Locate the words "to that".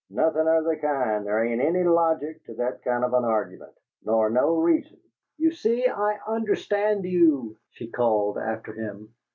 2.45-2.81